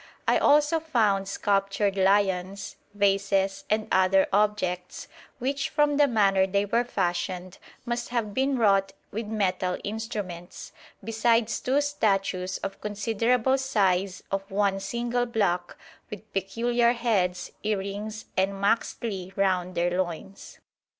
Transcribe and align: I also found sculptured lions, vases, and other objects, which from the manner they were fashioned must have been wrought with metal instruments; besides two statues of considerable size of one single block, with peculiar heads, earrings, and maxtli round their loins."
I 0.27 0.39
also 0.39 0.79
found 0.79 1.27
sculptured 1.27 1.95
lions, 1.95 2.75
vases, 2.95 3.65
and 3.69 3.87
other 3.91 4.25
objects, 4.33 5.07
which 5.37 5.69
from 5.69 5.97
the 5.97 6.07
manner 6.07 6.47
they 6.47 6.65
were 6.65 6.83
fashioned 6.83 7.59
must 7.85 8.09
have 8.09 8.33
been 8.33 8.57
wrought 8.57 8.93
with 9.11 9.27
metal 9.27 9.77
instruments; 9.83 10.71
besides 11.03 11.59
two 11.61 11.81
statues 11.81 12.57
of 12.63 12.81
considerable 12.81 13.59
size 13.59 14.23
of 14.31 14.49
one 14.49 14.79
single 14.79 15.27
block, 15.27 15.77
with 16.09 16.33
peculiar 16.33 16.93
heads, 16.93 17.51
earrings, 17.61 18.25
and 18.35 18.53
maxtli 18.53 19.37
round 19.37 19.75
their 19.75 19.95
loins." 20.01 20.57